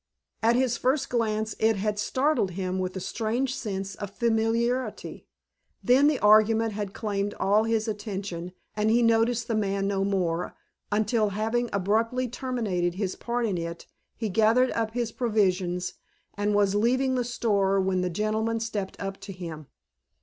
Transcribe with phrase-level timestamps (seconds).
[0.41, 5.27] At his first glance it had startled him with a strange sense of familiarity.
[5.83, 10.55] Then the argument had claimed all his attention and he noticed the man no more,
[10.91, 13.85] until, having abruptly terminated his part in it
[14.17, 15.93] he gathered up his provisions
[16.33, 19.67] and was leaving the store when the gentleman stepped up to him.